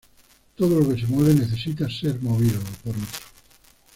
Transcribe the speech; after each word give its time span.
Todo 0.55 0.79
lo 0.79 0.89
que 0.95 0.99
se 1.01 1.05
mueve 1.05 1.35
necesita 1.35 1.87
ser 1.87 2.19
movido 2.23 2.59
por 2.83 2.93
otro. 2.95 3.19